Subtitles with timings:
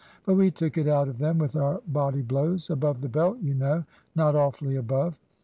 [0.25, 3.53] But we took it out of them with our body blows above the belt, you
[3.53, 3.83] know
[4.15, 5.19] not awfully above.